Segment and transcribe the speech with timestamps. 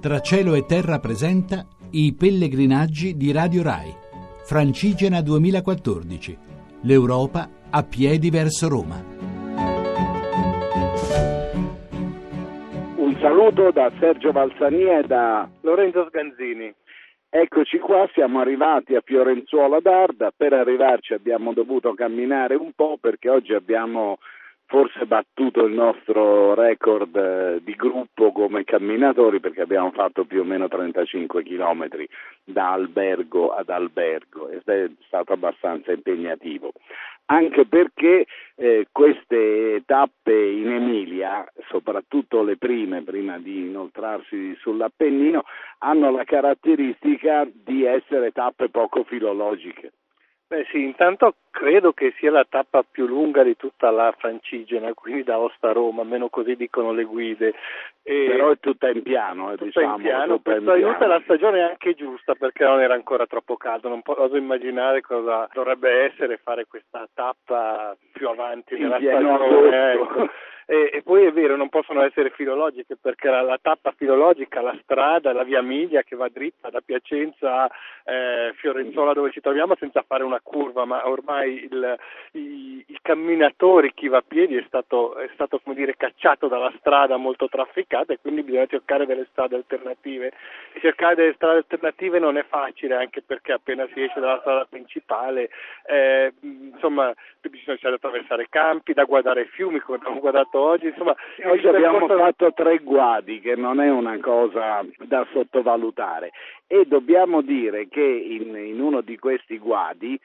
[0.00, 3.92] Tra cielo e terra presenta i pellegrinaggi di Radio Rai.
[4.46, 6.38] Francigena 2014.
[6.84, 8.96] L'Europa a piedi verso Roma.
[12.96, 16.72] Un saluto da Sergio Valsania e da Lorenzo Sganzini.
[17.28, 23.28] Eccoci qua, siamo arrivati a Fiorenzuola d'Arda, per arrivarci abbiamo dovuto camminare un po' perché
[23.28, 24.16] oggi abbiamo
[24.70, 30.44] forse battuto il nostro record eh, di gruppo come camminatori perché abbiamo fatto più o
[30.44, 31.88] meno 35 km
[32.44, 36.70] da albergo ad albergo ed è stato abbastanza impegnativo.
[37.26, 45.42] Anche perché eh, queste tappe in Emilia, soprattutto le prime, prima di inoltrarsi sull'Appennino,
[45.78, 49.90] hanno la caratteristica di essere tappe poco filologiche.
[50.50, 55.22] Beh sì, intanto credo che sia la tappa più lunga di tutta la Francigena, quindi
[55.22, 57.54] da Osta a Roma, almeno così dicono le guide.
[58.02, 59.94] E Però è tutta in piano, eh, tutta diciamo.
[59.94, 64.02] In piano, questo aiuta la stagione anche giusta perché non era ancora troppo caldo, non
[64.02, 69.92] posso immaginare cosa dovrebbe essere fare questa tappa più avanti in nella stagione.
[69.92, 70.30] Ecco.
[70.70, 74.78] E, e, poi è vero, non possono essere filologiche perché la, la, tappa filologica, la
[74.84, 77.70] strada, la via Miglia che va dritta da Piacenza a
[78.04, 81.98] eh, Fiorenzola dove ci troviamo senza fare una curva, ma ormai il,
[82.34, 87.16] i, i, camminatori, chi va a piedi è stato, è stato dire, cacciato dalla strada
[87.16, 90.32] molto trafficata e quindi bisogna cercare delle strade alternative.
[90.80, 95.50] Cercare delle strade alternative non è facile anche perché appena si esce dalla strada principale,
[95.86, 97.12] eh, insomma,
[97.48, 100.86] bisogna attraversare campi, da guardare fiumi come abbiamo guardato oggi.
[100.86, 101.14] Insomma,
[101.44, 106.32] oggi abbiamo fatto tre guadi, che non è una cosa da sottovalutare.
[106.66, 110.18] E dobbiamo dire che in, in uno di questi guadi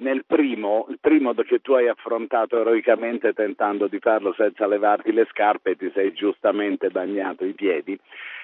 [0.00, 5.26] nel primo, il primo che tu hai affrontato eroicamente tentando di farlo senza levarti le
[5.30, 7.98] scarpe, ti sei giustamente bagnato i piedi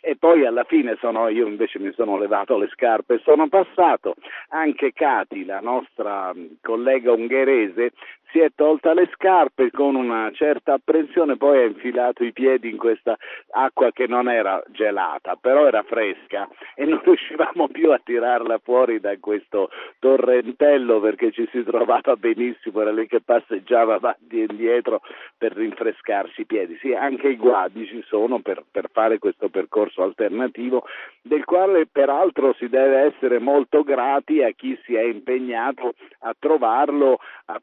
[0.00, 4.14] e poi alla fine sono, io invece mi sono levato le scarpe e sono passato.
[4.48, 7.92] Anche Cati, la nostra collega ungherese,
[8.32, 12.76] si è tolta le scarpe con una certa apprensione, poi ha infilato i piedi in
[12.76, 13.16] questa
[13.50, 19.00] acqua che non era gelata, però era fresca e non riuscivamo più a tirarla fuori
[19.00, 25.00] da questo torrentello perché ci si trovava benissimo, era lì che passeggiava avanti e indietro
[25.36, 26.76] per rinfrescarsi i piedi.
[26.80, 30.84] Sì, anche i guadi ci sono per, per fare questo percorso alternativo,
[31.22, 37.18] del quale peraltro si deve essere molto grati a chi si è impegnato a trovarlo,
[37.46, 37.60] a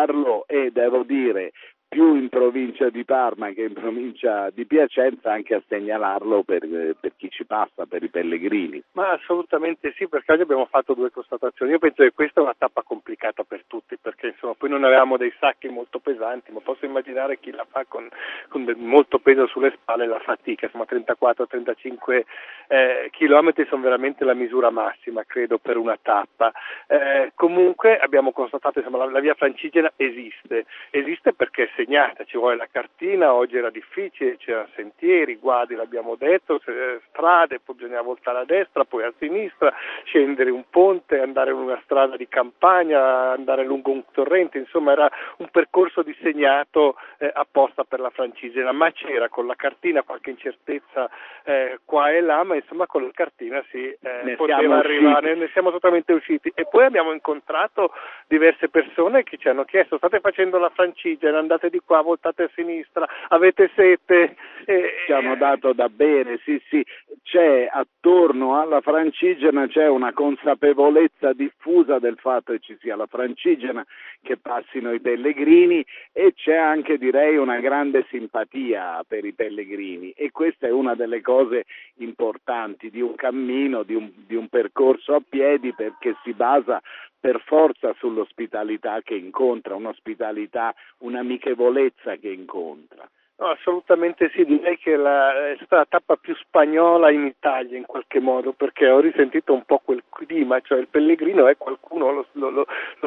[0.00, 1.52] tracciarlo e devo dire
[1.90, 6.60] più in provincia di Parma che in provincia di Piacenza anche a segnalarlo per,
[7.00, 8.80] per, chi ci passa, per i pellegrini.
[8.92, 11.72] Ma assolutamente sì, perché oggi abbiamo fatto due constatazioni.
[11.72, 15.16] Io penso che questa è una tappa complicata per tutti, perché insomma poi non avevamo
[15.16, 18.08] dei sacchi molto pesanti, ma posso immaginare chi la fa con,
[18.48, 22.22] con molto peso sulle spalle la fatica, insomma 34-35
[22.68, 26.52] eh, chilometri sono veramente la misura massima, credo, per una tappa.
[26.86, 32.56] Eh, comunque abbiamo constatato che la, la via francigena esiste, esiste perché segnata, ci vuole
[32.56, 36.60] la cartina, oggi era difficile, c'erano sentieri, guadi l'abbiamo detto,
[37.08, 39.72] strade, poi bisognava voltare a destra, poi a sinistra,
[40.04, 45.10] scendere un ponte, andare in una strada di campagna, andare lungo un torrente, insomma era
[45.38, 51.08] un percorso disegnato eh, apposta per la francigena, ma c'era con la cartina qualche incertezza
[51.44, 55.70] eh, qua e là, ma insomma con la cartina si eh, poteva arrivare, ne siamo
[55.70, 56.52] totalmente usciti.
[56.54, 57.92] E poi abbiamo incontrato
[58.26, 62.50] diverse persone che ci hanno chiesto state facendo la francigena, andate di qua, voltate a
[62.54, 64.36] sinistra, avete sete.
[64.70, 66.86] Eh, Ci hanno dato da bere, sì, sì.
[67.24, 73.84] C'è attorno alla francigena c'è una consapevolezza diffusa del fatto che ci sia la francigena,
[74.22, 80.30] che passino i pellegrini e c'è anche direi una grande simpatia per i pellegrini e
[80.30, 81.64] questa è una delle cose
[81.96, 86.80] importanti di un cammino, di un, di un percorso a piedi perché si basa
[87.18, 93.08] per forza sull'ospitalità che incontra, un'ospitalità, un'amichevolezza che incontra.
[93.40, 97.86] No, assolutamente sì, direi che la, è stata la tappa più spagnola in Italia in
[97.86, 102.26] qualche modo, perché ho risentito un po' quel clima, cioè il pellegrino è qualcuno, lo,
[102.32, 102.66] lo, lo,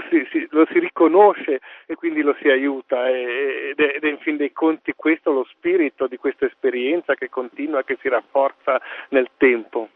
[0.10, 4.18] si, si, lo si, riconosce e quindi lo si aiuta ed è, ed è in
[4.18, 9.30] fin dei conti questo lo spirito di questa esperienza che continua, che si rafforza nel
[9.38, 9.90] tempo.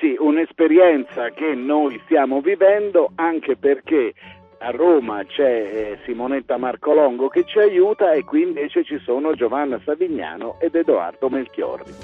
[0.00, 4.12] Sì, un'esperienza che noi stiamo vivendo anche perché
[4.58, 9.80] a Roma c'è eh, Simonetta Marcolongo che ci aiuta e qui invece ci sono Giovanna
[9.84, 11.94] Savignano ed Edoardo Melchiorri.